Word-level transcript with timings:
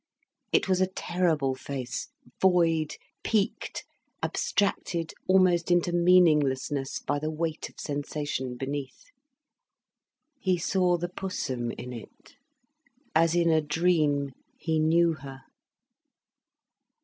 It 0.51 0.67
was 0.67 0.81
a 0.81 0.87
terrible 0.87 1.53
face, 1.53 2.07
void, 2.41 2.95
peaked, 3.23 3.85
abstracted 4.23 5.13
almost 5.27 5.69
into 5.69 5.91
meaninglessness 5.91 6.97
by 6.97 7.19
the 7.19 7.29
weight 7.29 7.69
of 7.69 7.79
sensation 7.79 8.57
beneath. 8.57 9.11
He 10.39 10.57
saw 10.57 10.97
the 10.97 11.07
Pussum 11.09 11.69
in 11.77 11.93
it. 11.93 12.33
As 13.13 13.35
in 13.35 13.51
a 13.51 13.61
dream, 13.61 14.31
he 14.57 14.79
knew 14.79 15.13
her. 15.13 15.41